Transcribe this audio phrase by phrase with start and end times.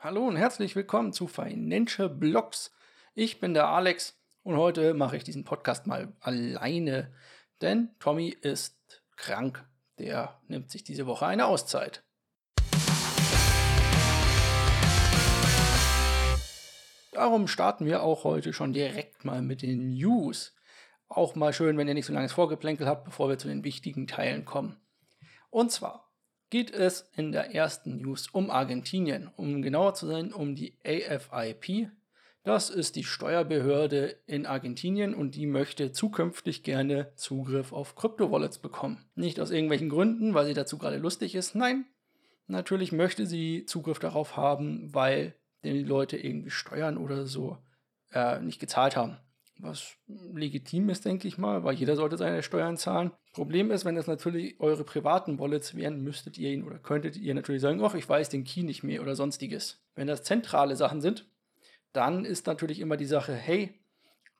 [0.00, 2.72] Hallo und herzlich willkommen zu Financial Blogs.
[3.16, 7.12] Ich bin der Alex und heute mache ich diesen Podcast mal alleine,
[7.62, 9.68] denn Tommy ist krank.
[9.98, 12.04] Der nimmt sich diese Woche eine Auszeit.
[17.10, 20.54] Darum starten wir auch heute schon direkt mal mit den News.
[21.08, 24.06] Auch mal schön, wenn ihr nicht so langes Vorgeplänkel habt, bevor wir zu den wichtigen
[24.06, 24.80] Teilen kommen.
[25.50, 26.07] Und zwar
[26.50, 31.90] geht es in der ersten News um Argentinien, um genauer zu sein, um die AFIP.
[32.44, 39.04] Das ist die Steuerbehörde in Argentinien und die möchte zukünftig gerne Zugriff auf Kryptowallets bekommen.
[39.14, 41.54] Nicht aus irgendwelchen Gründen, weil sie dazu gerade lustig ist.
[41.54, 41.84] Nein,
[42.46, 47.58] natürlich möchte sie Zugriff darauf haben, weil die Leute irgendwie Steuern oder so
[48.12, 49.18] äh, nicht gezahlt haben
[49.58, 53.10] was legitim ist, denke ich mal, weil jeder sollte seine Steuern zahlen.
[53.32, 57.34] Problem ist, wenn das natürlich eure privaten Wallets wären, müsstet ihr ihn oder könntet ihr
[57.34, 59.84] natürlich sagen, ach, ich weiß den Key nicht mehr oder sonstiges.
[59.94, 61.28] Wenn das zentrale Sachen sind,
[61.92, 63.74] dann ist natürlich immer die Sache, hey,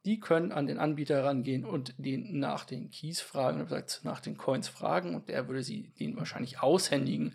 [0.05, 4.37] die können an den Anbieter rangehen und den nach den Keys fragen, oder nach den
[4.37, 7.35] Coins fragen und der würde sie den wahrscheinlich aushändigen,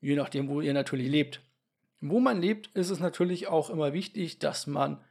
[0.00, 1.42] je nachdem, wo ihr natürlich lebt.
[2.00, 5.02] Wo man lebt, ist es natürlich auch immer wichtig, dass man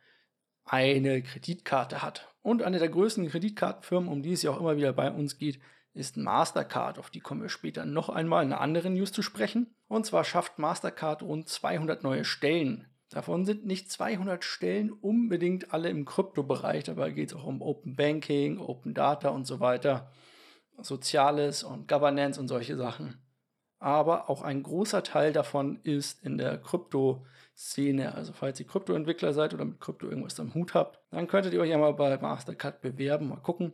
[0.68, 2.34] eine Kreditkarte hat.
[2.42, 5.60] Und eine der größten Kreditkartenfirmen, um die es ja auch immer wieder bei uns geht,
[5.94, 7.00] ist Mastercard.
[7.00, 9.73] Auf die kommen wir später noch einmal in einer anderen News zu sprechen.
[9.88, 12.88] Und zwar schafft Mastercard rund 200 neue Stellen.
[13.10, 16.84] Davon sind nicht 200 Stellen unbedingt alle im Kryptobereich.
[16.84, 20.12] Dabei geht es auch um Open Banking, Open Data und so weiter.
[20.80, 23.27] Soziales und Governance und solche Sachen
[23.80, 28.16] aber auch ein großer Teil davon ist in der Krypto-Szene.
[28.16, 31.61] Also falls ihr Kryptoentwickler seid oder mit Krypto irgendwas am Hut habt, dann könntet ihr
[31.61, 33.73] euch ja mal bei Mastercard bewerben, mal gucken.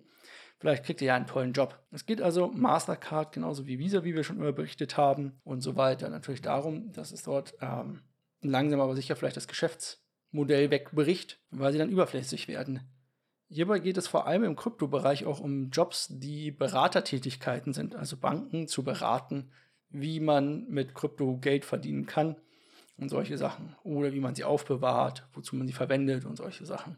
[0.60, 1.78] Vielleicht kriegt ihr ja einen tollen Job.
[1.92, 5.76] Es geht also Mastercard genauso wie Visa, wie wir schon immer berichtet haben und so
[5.76, 6.10] weiter.
[6.10, 8.02] Natürlich darum, dass es dort ähm,
[8.42, 12.82] langsam aber sicher vielleicht das Geschäftsmodell wegbricht, weil sie dann überflüssig werden.
[13.50, 18.68] Hierbei geht es vor allem im Kryptobereich auch um Jobs, die Beratertätigkeiten sind, also Banken
[18.68, 19.52] zu beraten,
[19.94, 22.36] wie man mit Krypto Geld verdienen kann
[22.98, 23.76] und solche Sachen.
[23.84, 26.98] Oder wie man sie aufbewahrt, wozu man sie verwendet und solche Sachen.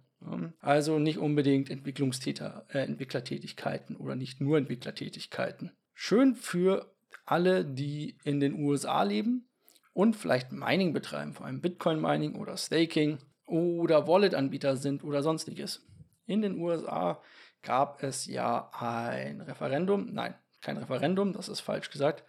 [0.59, 5.72] Also nicht unbedingt Entwicklungstäter, äh, Entwicklertätigkeiten oder nicht nur Entwicklertätigkeiten.
[5.94, 6.91] Schön für
[7.25, 9.47] alle, die in den USA leben
[9.94, 15.85] und vielleicht Mining betreiben, vor allem Bitcoin Mining oder Staking oder Wallet-Anbieter sind oder sonstiges.
[16.25, 17.22] In den USA
[17.61, 22.23] gab es ja ein Referendum, nein, kein Referendum, das ist falsch gesagt,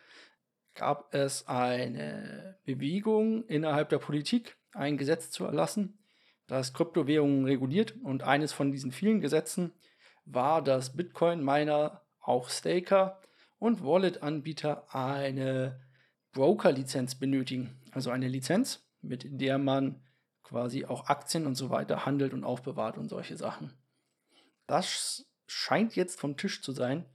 [0.76, 5.98] gab es eine Bewegung innerhalb der Politik, ein Gesetz zu erlassen,
[6.46, 7.96] das Kryptowährungen reguliert.
[8.02, 9.72] Und eines von diesen vielen Gesetzen
[10.24, 13.20] war, dass Bitcoin-Miner, auch Staker
[13.58, 15.80] und Wallet-Anbieter eine
[16.32, 17.80] Broker-Lizenz benötigen.
[17.92, 20.02] Also eine Lizenz, mit der man
[20.42, 23.72] quasi auch Aktien und so weiter handelt und aufbewahrt und solche Sachen.
[24.66, 27.06] Das scheint jetzt vom Tisch zu sein,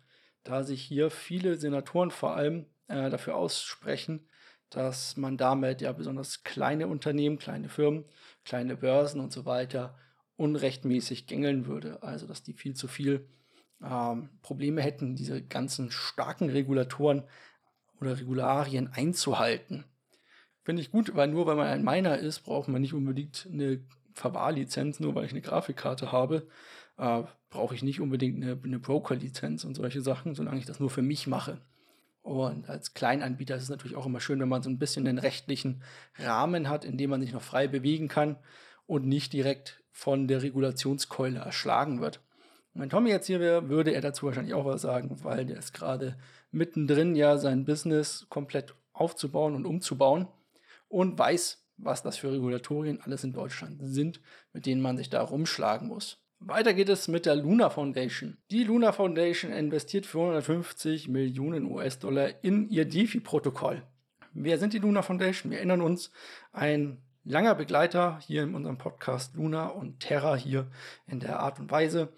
[0.44, 4.28] da sich hier viele Senatoren vor allem äh, dafür aussprechen,
[4.70, 8.06] dass man damit ja besonders kleine Unternehmen, kleine Firmen,
[8.46, 9.98] kleine Börsen und so weiter
[10.38, 12.04] unrechtmäßig gängeln würde.
[12.04, 13.28] Also dass die viel zu viel
[13.84, 17.24] ähm, Probleme hätten, diese ganzen starken Regulatoren
[18.00, 19.86] oder Regularien einzuhalten.
[20.64, 23.84] Finde ich gut, weil nur weil man ein Miner ist, braucht man nicht unbedingt eine
[24.14, 26.48] Verwahrlizenz, nur weil ich eine Grafikkarte habe,
[26.98, 30.90] äh, brauche ich nicht unbedingt eine, eine Broker-Lizenz und solche Sachen, solange ich das nur
[30.90, 31.62] für mich mache.
[32.22, 35.18] Und als Kleinanbieter ist es natürlich auch immer schön, wenn man so ein bisschen den
[35.18, 35.82] rechtlichen
[36.18, 38.38] Rahmen hat, in dem man sich noch frei bewegen kann
[38.86, 42.22] und nicht direkt von der Regulationskeule erschlagen wird.
[42.74, 45.74] Wenn Tommy jetzt hier wäre, würde er dazu wahrscheinlich auch was sagen, weil der ist
[45.74, 46.18] gerade
[46.52, 50.28] mittendrin, ja, sein Business komplett aufzubauen und umzubauen
[50.88, 54.22] und weiß, was das für Regulatorien alles in Deutschland sind,
[54.54, 56.20] mit denen man sich da rumschlagen muss.
[56.44, 58.36] Weiter geht es mit der Luna Foundation.
[58.50, 63.84] Die Luna Foundation investiert 450 Millionen US-Dollar in ihr DeFi-Protokoll.
[64.34, 65.52] Wer sind die Luna Foundation?
[65.52, 66.12] Wir erinnern uns,
[66.52, 70.66] ein langer Begleiter hier in unserem Podcast Luna und Terra hier
[71.06, 72.12] in der Art und Weise.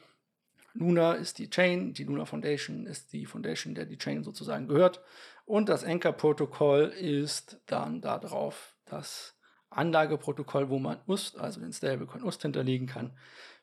[0.73, 5.01] Luna ist die Chain, die Luna Foundation ist die Foundation, der die Chain sozusagen gehört.
[5.43, 9.35] Und das Anchor-Protokoll ist dann darauf das
[9.73, 13.13] Anlageprotokoll, wo man UST, also den Stablecoin UST hinterlegen kann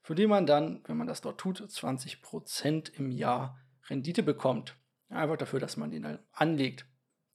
[0.02, 3.58] für den man dann, wenn man das dort tut, 20% im Jahr
[3.88, 4.76] Rendite bekommt.
[5.08, 6.86] Einfach dafür, dass man den anlegt,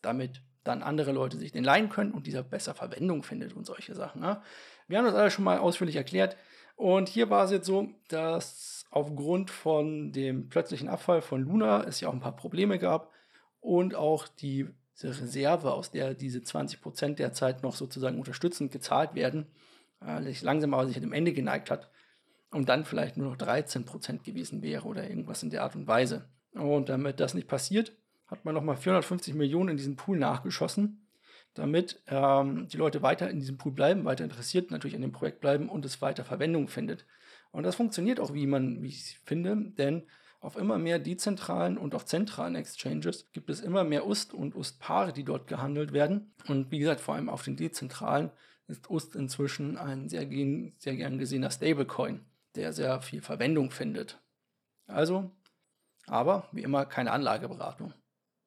[0.01, 3.93] damit dann andere Leute sich den leihen können und dieser besser Verwendung findet und solche
[3.93, 4.21] Sachen.
[4.21, 4.41] Ne?
[4.87, 6.37] Wir haben das alles schon mal ausführlich erklärt.
[6.75, 12.01] Und hier war es jetzt so, dass aufgrund von dem plötzlichen Abfall von Luna es
[12.01, 13.11] ja auch ein paar Probleme gab
[13.59, 19.47] und auch die diese Reserve, aus der diese 20% derzeit noch sozusagen unterstützend gezahlt werden,
[20.01, 21.89] äh, sich langsam aber sich dem Ende geneigt hat
[22.51, 26.29] und dann vielleicht nur noch 13% gewesen wäre oder irgendwas in der Art und Weise.
[26.53, 27.91] Und damit das nicht passiert,
[28.27, 31.05] hat man nochmal 450 Millionen in diesen Pool nachgeschossen,
[31.53, 35.41] damit ähm, die Leute weiter in diesem Pool bleiben, weiter interessiert natürlich an dem Projekt
[35.41, 37.05] bleiben und es weiter Verwendung findet.
[37.51, 40.03] Und das funktioniert auch, wie man, wie ich finde, denn
[40.45, 45.11] auf immer mehr dezentralen und auch zentralen Exchanges gibt es immer mehr UST und UST-Paare,
[45.11, 46.33] die dort gehandelt werden.
[46.47, 48.31] Und wie gesagt, vor allem auf den dezentralen
[48.67, 50.27] ist UST inzwischen ein sehr,
[50.77, 52.23] sehr gern gesehener Stablecoin,
[52.55, 54.21] der sehr viel Verwendung findet.
[54.87, 55.31] Also,
[56.05, 57.93] aber wie immer keine Anlageberatung.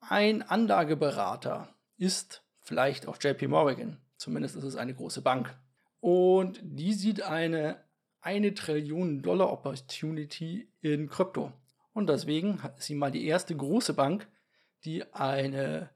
[0.01, 3.99] Ein Anlageberater ist vielleicht auch JP Morgan.
[4.17, 5.57] Zumindest ist es eine große Bank.
[6.01, 7.77] Und die sieht eine
[8.21, 11.53] eine Trillion Dollar Opportunity in Krypto.
[11.99, 14.29] Und deswegen ist sie mal die erste große Bank,
[14.85, 15.91] die eine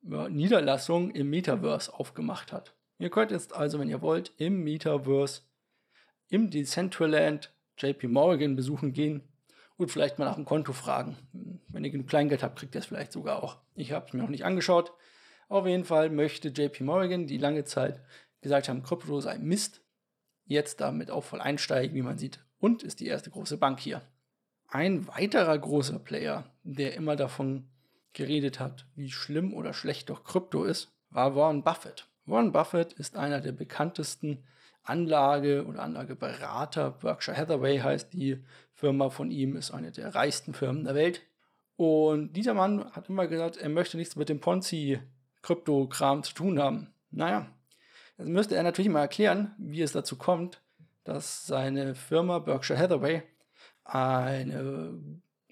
[0.00, 2.74] Niederlassung im Metaverse aufgemacht hat.
[2.98, 5.42] Ihr könnt jetzt also, wenn ihr wollt, im Metaverse,
[6.30, 9.28] im Decentraland JP Morgan besuchen gehen
[9.76, 11.18] und vielleicht mal nach dem Konto fragen.
[11.68, 13.58] Wenn ihr genug Kleingeld habt, kriegt ihr es vielleicht sogar auch.
[13.74, 14.94] Ich habe es mir noch nicht angeschaut.
[15.50, 18.00] Auf jeden Fall möchte JP Morgan, die lange Zeit
[18.40, 19.82] gesagt haben, Krypto sei Mist,
[20.46, 24.00] jetzt damit auch voll einsteigen, wie man sieht, und ist die erste große Bank hier.
[24.72, 27.68] Ein weiterer großer Player, der immer davon
[28.14, 32.08] geredet hat, wie schlimm oder schlecht doch Krypto ist, war Warren Buffett.
[32.24, 34.44] Warren Buffett ist einer der bekanntesten
[34.82, 36.92] Anlage- oder Anlageberater.
[36.92, 38.42] Berkshire Hathaway heißt die
[38.72, 41.20] Firma von ihm, ist eine der reichsten Firmen der Welt.
[41.76, 46.94] Und dieser Mann hat immer gesagt, er möchte nichts mit dem Ponzi-Krypto-Kram zu tun haben.
[47.10, 47.46] Naja,
[48.18, 50.62] Jetzt müsste er natürlich mal erklären, wie es dazu kommt,
[51.04, 53.22] dass seine Firma Berkshire Hathaway
[53.84, 54.94] eine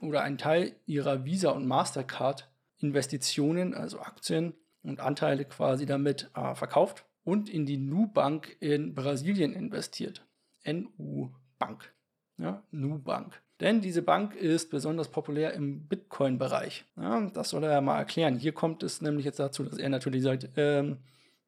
[0.01, 6.55] oder einen Teil ihrer Visa und Mastercard Investitionen, also Aktien und Anteile quasi damit äh,
[6.55, 10.25] verkauft und in die Nubank in Brasilien investiert.
[10.65, 11.93] NU Bank.
[12.39, 13.41] Ja, Nubank.
[13.61, 16.87] Denn diese Bank ist besonders populär im Bitcoin-Bereich.
[16.97, 18.39] Ja, das soll er ja mal erklären.
[18.39, 20.99] Hier kommt es nämlich jetzt dazu, dass er natürlich sagt, ähm,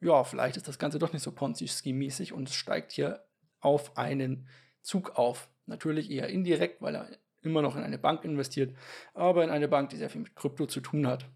[0.01, 3.25] ja, vielleicht ist das Ganze doch nicht so Ponzi-Scheme-mäßig und es steigt hier
[3.61, 4.47] auf einen
[4.83, 5.49] Zug auf.
[5.67, 7.09] Natürlich eher indirekt, weil er
[7.43, 8.77] immer noch in eine Bank investiert,
[9.15, 11.27] aber in eine Bank, die sehr viel mit Krypto zu tun hat.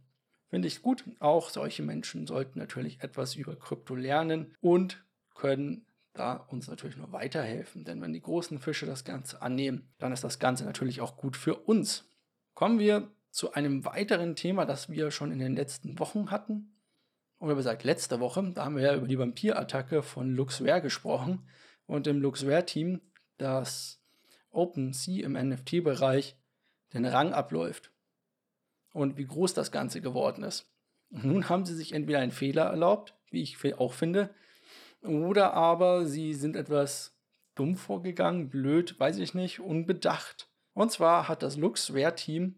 [0.49, 1.05] Finde ich gut.
[1.19, 7.13] Auch solche Menschen sollten natürlich etwas über Krypto lernen und können da uns natürlich nur
[7.13, 7.85] weiterhelfen.
[7.85, 11.37] Denn wenn die großen Fische das Ganze annehmen, dann ist das Ganze natürlich auch gut
[11.37, 12.09] für uns.
[12.55, 16.77] Kommen wir zu einem weiteren Thema, das wir schon in den letzten Wochen hatten
[17.39, 21.47] oder besagt letzte Woche, da haben wir ja über die Vampirattacke von Luxware gesprochen
[21.85, 23.01] und im Luxware-Team,
[23.37, 24.03] das
[24.57, 26.37] OpenSea im NFT-Bereich
[26.93, 27.91] den Rang abläuft
[28.93, 30.71] und wie groß das Ganze geworden ist.
[31.11, 34.31] Nun haben sie sich entweder einen Fehler erlaubt, wie ich auch finde,
[35.03, 37.17] oder aber sie sind etwas
[37.55, 40.51] dumm vorgegangen, blöd, weiß ich nicht, unbedacht.
[40.75, 42.57] Und zwar hat das Luxware-Team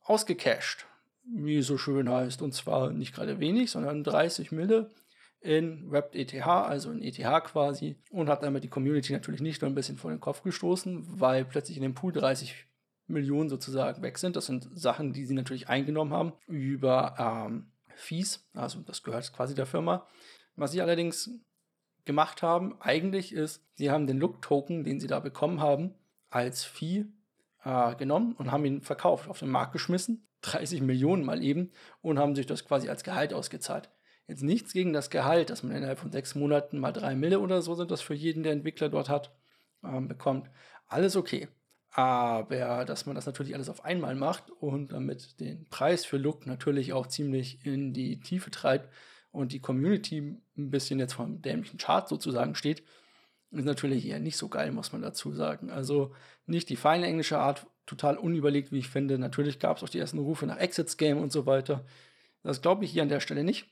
[0.00, 0.86] ausgecached
[1.24, 2.42] wie es so schön heißt.
[2.42, 4.90] Und zwar nicht gerade wenig, sondern 30 Mille
[5.42, 9.70] in Wrapped ETH, also in ETH quasi, und hat damit die Community natürlich nicht nur
[9.70, 12.66] ein bisschen vor den Kopf gestoßen, weil plötzlich in dem Pool 30
[13.08, 14.36] Millionen sozusagen weg sind.
[14.36, 19.54] Das sind Sachen, die sie natürlich eingenommen haben über ähm, Fees, also das gehört quasi
[19.54, 20.06] der Firma.
[20.56, 21.30] Was sie allerdings
[22.04, 25.94] gemacht haben, eigentlich ist, sie haben den Look-Token, den sie da bekommen haben,
[26.30, 27.06] als Fee
[27.64, 31.70] äh, genommen und haben ihn verkauft, auf den Markt geschmissen 30 Millionen mal eben
[32.00, 33.90] und haben sich das quasi als Gehalt ausgezahlt.
[34.28, 37.60] Jetzt nichts gegen das Gehalt, dass man innerhalb von sechs Monaten mal drei Mille oder
[37.62, 39.34] so sind, das für jeden, der Entwickler dort hat,
[39.84, 40.50] ähm, bekommt.
[40.86, 41.48] Alles okay.
[41.90, 46.46] Aber dass man das natürlich alles auf einmal macht und damit den Preis für Look
[46.46, 48.88] natürlich auch ziemlich in die Tiefe treibt
[49.30, 50.18] und die Community
[50.56, 52.82] ein bisschen jetzt vom dämlichen Chart sozusagen steht,
[53.50, 55.70] ist natürlich eher nicht so geil, muss man dazu sagen.
[55.70, 56.14] Also
[56.46, 59.18] nicht die feine englische Art total unüberlegt, wie ich finde.
[59.18, 61.84] Natürlich gab es auch die ersten Rufe nach Exits Game und so weiter.
[62.42, 63.70] Das glaube ich hier an der Stelle nicht.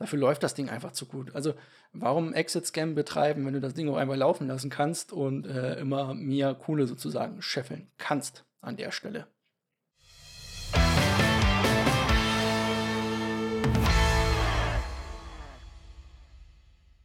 [0.00, 1.34] Dafür läuft das Ding einfach zu gut.
[1.34, 1.52] Also,
[1.92, 5.78] warum Exit Scam betreiben, wenn du das Ding auch einfach laufen lassen kannst und äh,
[5.78, 9.26] immer mehr Kohle sozusagen scheffeln kannst an der Stelle?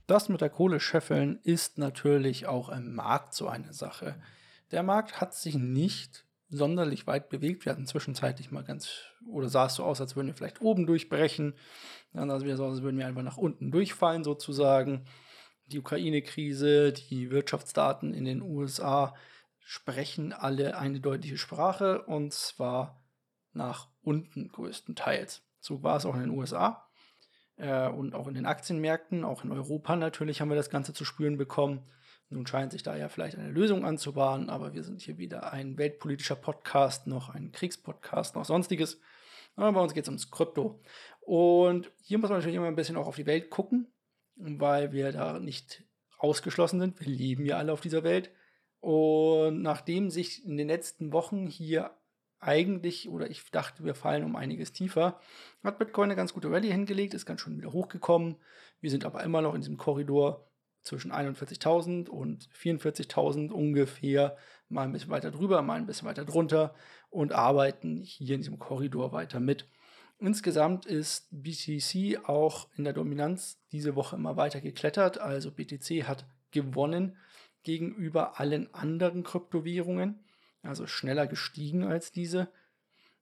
[0.07, 4.15] Das mit der Kohle scheffeln ist natürlich auch im Markt so eine Sache.
[4.71, 7.65] Der Markt hat sich nicht sonderlich weit bewegt.
[7.65, 10.85] Wir hatten zwischenzeitlich mal ganz, oder sah es so aus, als würden wir vielleicht oben
[10.85, 11.55] durchbrechen.
[12.13, 15.05] Dann sah es so aus, als würden wir einfach nach unten durchfallen sozusagen.
[15.67, 19.15] Die Ukraine-Krise, die Wirtschaftsdaten in den USA
[19.59, 23.03] sprechen alle eine deutliche Sprache und zwar
[23.53, 25.41] nach unten größtenteils.
[25.59, 26.87] So war es auch in den USA.
[27.57, 31.05] Äh, und auch in den Aktienmärkten, auch in Europa natürlich haben wir das Ganze zu
[31.05, 31.81] spüren bekommen.
[32.35, 35.77] Nun scheint sich da ja vielleicht eine Lösung anzubahnen, aber wir sind hier weder ein
[35.77, 38.99] weltpolitischer Podcast noch ein Kriegspodcast noch sonstiges.
[39.55, 40.81] Aber bei uns geht es ums Krypto.
[41.21, 43.87] Und hier muss man natürlich immer ein bisschen auch auf die Welt gucken,
[44.35, 45.85] weil wir da nicht
[46.17, 46.99] ausgeschlossen sind.
[46.99, 48.31] Wir leben ja alle auf dieser Welt.
[48.81, 51.91] Und nachdem sich in den letzten Wochen hier
[52.39, 55.21] eigentlich, oder ich dachte, wir fallen um einiges tiefer,
[55.63, 58.35] hat Bitcoin eine ganz gute Rallye hingelegt, ist ganz schön wieder hochgekommen.
[58.81, 60.51] Wir sind aber immer noch in diesem Korridor
[60.85, 64.37] zwischen 41.000 und 44.000 ungefähr,
[64.69, 66.73] mal ein bisschen weiter drüber, mal ein bisschen weiter drunter
[67.09, 69.67] und arbeiten hier in diesem Korridor weiter mit.
[70.19, 76.25] Insgesamt ist BTC auch in der Dominanz diese Woche immer weiter geklettert, also BTC hat
[76.51, 77.17] gewonnen
[77.63, 80.23] gegenüber allen anderen Kryptowährungen
[80.67, 82.47] also schneller gestiegen als diese.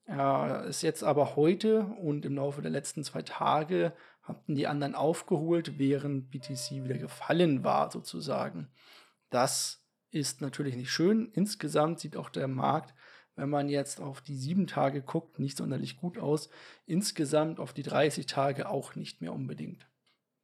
[0.05, 4.95] Er ist jetzt aber heute und im Laufe der letzten zwei Tage hatten die anderen
[4.95, 8.69] aufgeholt, während BTC wieder gefallen war, sozusagen.
[9.29, 11.29] Das ist natürlich nicht schön.
[11.33, 12.93] Insgesamt sieht auch der Markt,
[13.35, 16.49] wenn man jetzt auf die sieben Tage guckt, nicht sonderlich gut aus.
[16.85, 19.87] Insgesamt auf die 30 Tage auch nicht mehr unbedingt.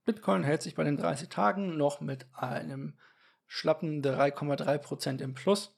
[0.06, 2.98] Bitcoin hält sich bei den 30 Tagen noch mit einem
[3.46, 5.76] schlappen 3,3% im Plus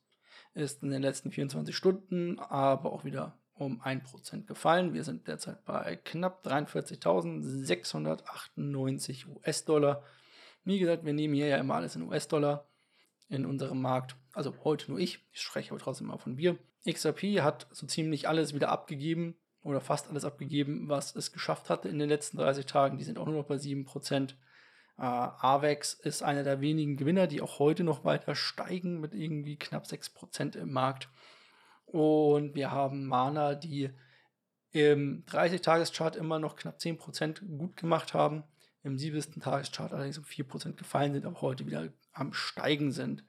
[0.54, 4.94] ist in den letzten 24 Stunden aber auch wieder um 1% gefallen.
[4.94, 10.04] Wir sind derzeit bei knapp 43.698 US-Dollar.
[10.64, 12.66] Wie gesagt, wir nehmen hier ja immer alles in US-Dollar
[13.30, 14.16] in unserem Markt.
[14.34, 16.58] Also heute nur ich, ich spreche aber trotzdem mal von wir.
[16.90, 21.88] XRP hat so ziemlich alles wieder abgegeben oder fast alles abgegeben, was es geschafft hatte
[21.88, 22.98] in den letzten 30 Tagen.
[22.98, 24.32] Die sind auch nur noch bei 7%.
[24.32, 24.34] Äh,
[24.98, 29.86] Avex ist einer der wenigen Gewinner, die auch heute noch weiter steigen mit irgendwie knapp
[29.86, 31.10] 6% im Markt.
[31.92, 33.90] Und wir haben Mana, die
[34.72, 38.44] im 30-Tages-Chart immer noch knapp 10% gut gemacht haben,
[38.84, 39.44] im 70.
[39.44, 43.24] Tageschart allerdings um 4% gefallen sind, aber heute wieder am Steigen sind.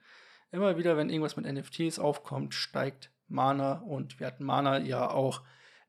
[0.51, 5.41] Immer wieder, wenn irgendwas mit NFTs aufkommt, steigt Mana und wir hatten Mana ja auch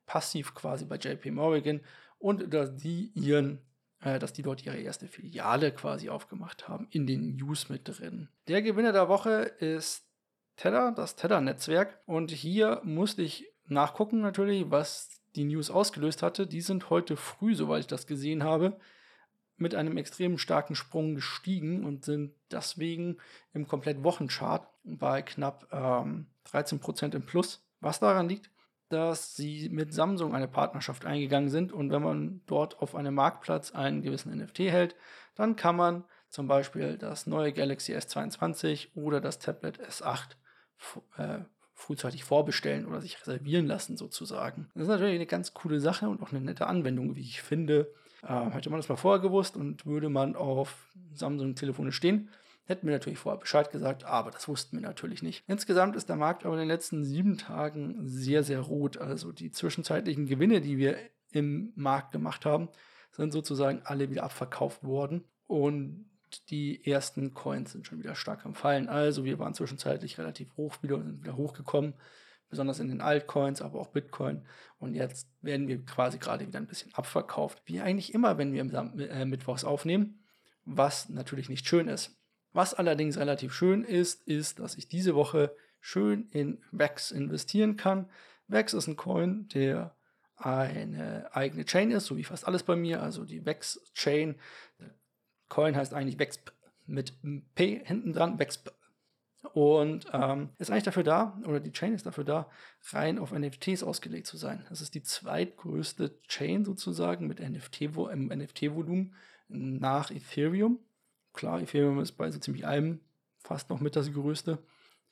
[0.07, 1.81] passiv quasi bei JP Morgan
[2.19, 3.61] und da die ihren
[4.01, 8.29] äh, dass die dort ihre erste Filiale quasi aufgemacht haben, in den News mit drin.
[8.49, 10.05] Der Gewinner der Woche ist
[10.57, 12.01] Tether, das Tether-Netzwerk.
[12.07, 16.47] Und hier musste ich nachgucken natürlich, was die News ausgelöst hatte.
[16.47, 18.77] Die sind heute früh, soweit ich das gesehen habe,
[19.57, 23.19] mit einem extrem starken Sprung gestiegen und sind deswegen
[23.53, 27.65] im komplett Wochenchart bei knapp ähm, 13% im Plus.
[27.81, 28.51] Was daran liegt,
[28.89, 33.73] dass sie mit Samsung eine Partnerschaft eingegangen sind und wenn man dort auf einem Marktplatz
[33.73, 34.95] einen gewissen NFT hält,
[35.35, 40.37] dann kann man zum Beispiel das neue Galaxy S22 oder das Tablet S8
[41.17, 41.39] äh,
[41.75, 44.69] frühzeitig vorbestellen oder sich reservieren lassen sozusagen.
[44.75, 47.93] Das ist natürlich eine ganz coole Sache und auch eine nette Anwendung, wie ich finde.
[48.23, 52.31] Äh, hätte man das mal vorher gewusst und würde man auf Samsung-Telefone stehen,
[52.67, 55.45] Hätten wir natürlich vorher Bescheid gesagt, aber das wussten wir natürlich nicht.
[55.47, 58.97] Insgesamt ist der Markt aber in den letzten sieben Tagen sehr, sehr rot.
[58.97, 60.97] Also die zwischenzeitlichen Gewinne, die wir
[61.31, 62.71] im Markt gemacht haben,
[63.13, 65.25] sind sozusagen alle wieder abverkauft worden.
[65.47, 66.07] Und
[66.51, 68.89] die ersten Coins sind schon wieder stark am Fallen.
[68.89, 71.95] Also wir waren zwischenzeitlich relativ hoch wieder und sind wieder hochgekommen,
[72.49, 74.47] besonders in den Altcoins, aber auch Bitcoin.
[74.79, 78.63] Und jetzt werden wir quasi gerade wieder ein bisschen abverkauft, wie eigentlich immer, wenn wir
[79.09, 80.25] äh, Mittwochs aufnehmen,
[80.65, 82.17] was natürlich nicht schön ist.
[82.53, 88.09] Was allerdings relativ schön ist, ist, dass ich diese Woche schön in Vex investieren kann.
[88.47, 89.97] Vex ist ein Coin, der
[90.37, 94.37] eine eigene Chain ist, so wie fast alles bei mir, also die Vex Chain.
[95.49, 96.41] Coin heißt eigentlich Vex
[96.87, 97.15] mit
[97.55, 98.63] P hinten dran, Vex.
[99.53, 102.49] Und ähm, ist eigentlich dafür da, oder die Chain ist dafür da,
[102.91, 104.65] rein auf NFTs ausgelegt zu sein.
[104.69, 109.13] Das ist die zweitgrößte Chain sozusagen mit NFT-Volumen NFT
[109.49, 110.79] nach Ethereum.
[111.35, 113.01] Klar, Ethereum ist bei so ziemlich allem
[113.39, 114.59] fast noch mit das größte,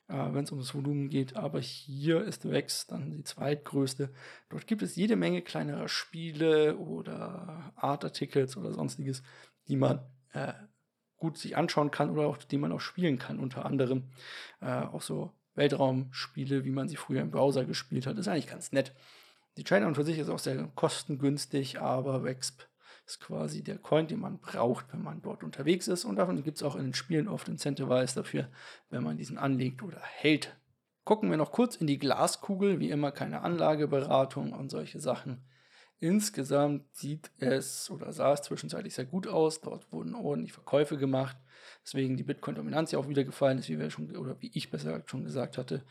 [0.07, 1.35] äh, wenn es um das Volumen geht.
[1.35, 4.09] Aber hier ist Vex dann die zweitgrößte.
[4.49, 9.21] Dort gibt es jede Menge kleinerer Spiele oder Artartikels oder sonstiges,
[9.67, 10.01] die man
[10.33, 10.53] äh,
[11.17, 13.39] gut sich anschauen kann oder auch die man auch spielen kann.
[13.39, 14.09] Unter anderem
[14.61, 18.17] äh, auch so Weltraumspiele, wie man sie früher im Browser gespielt hat.
[18.17, 18.93] Ist eigentlich ganz nett.
[19.57, 22.63] Die Chain an für sich ist auch sehr kostengünstig, aber Wexp
[23.05, 26.05] ist quasi der Coin, den man braucht, wenn man dort unterwegs ist.
[26.05, 28.49] Und davon gibt es auch in den Spielen oft Incentivize dafür,
[28.89, 30.55] wenn man diesen anlegt oder hält.
[31.03, 35.43] Gucken wir noch kurz in die Glaskugel, wie immer keine Anlageberatung und solche Sachen.
[36.03, 39.61] Insgesamt sieht es oder sah es zwischenzeitlich sehr gut aus.
[39.61, 41.37] Dort wurden ordentlich Verkäufe gemacht.
[41.81, 45.01] Deswegen die Bitcoin-Dominanz ja auch wieder gefallen ist, wie wir schon, oder wie ich besser
[45.05, 45.85] schon gesagt hatte.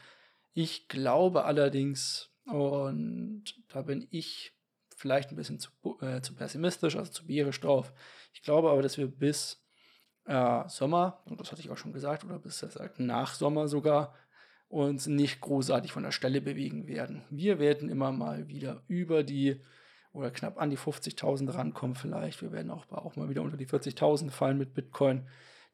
[0.52, 4.52] Ich glaube allerdings, und da bin ich
[4.94, 5.70] vielleicht ein bisschen zu,
[6.02, 7.94] äh, zu pessimistisch, also zu bierisch drauf.
[8.34, 9.64] Ich glaube aber, dass wir bis
[10.26, 14.14] äh, Sommer, und das hatte ich auch schon gesagt, oder bis sagt, nach Sommer sogar,
[14.68, 17.24] uns nicht großartig von der Stelle bewegen werden.
[17.30, 19.58] Wir werden immer mal wieder über die
[20.12, 22.42] oder knapp an die 50.000 rankommen vielleicht.
[22.42, 25.26] Wir werden auch, auch mal wieder unter die 40.000 fallen mit Bitcoin.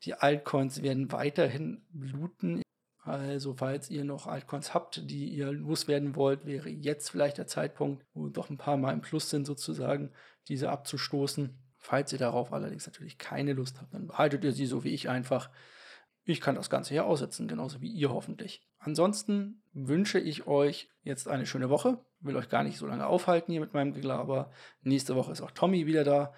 [0.04, 2.62] Die Altcoins werden weiterhin bluten.
[3.02, 8.04] Also falls ihr noch Altcoins habt, die ihr loswerden wollt, wäre jetzt vielleicht der Zeitpunkt,
[8.12, 10.12] wo doch ein paar Mal im Plus sind sozusagen,
[10.47, 11.59] diese abzustoßen.
[11.78, 15.09] Falls ihr darauf allerdings natürlich keine Lust habt, dann behaltet ihr sie so wie ich
[15.09, 15.50] einfach.
[16.28, 18.61] Ich kann das Ganze hier aussetzen, genauso wie ihr hoffentlich.
[18.78, 21.99] Ansonsten wünsche ich euch jetzt eine schöne Woche.
[22.20, 24.50] Will euch gar nicht so lange aufhalten hier mit meinem Geglaber.
[24.82, 26.35] Nächste Woche ist auch Tommy wieder da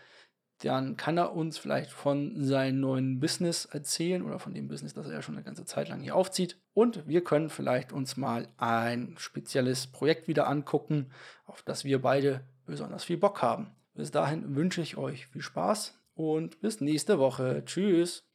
[0.64, 5.06] dann kann er uns vielleicht von seinem neuen Business erzählen oder von dem Business, das
[5.06, 6.58] er ja schon eine ganze Zeit lang hier aufzieht.
[6.74, 11.10] Und wir können vielleicht uns mal ein spezielles Projekt wieder angucken,
[11.46, 13.70] auf das wir beide besonders viel Bock haben.
[13.94, 17.62] Bis dahin wünsche ich euch viel Spaß und bis nächste Woche.
[17.64, 18.29] Tschüss.